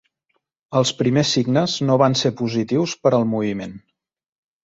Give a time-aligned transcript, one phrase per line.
[0.79, 3.77] Els primers signes no van ser positius per al moviment.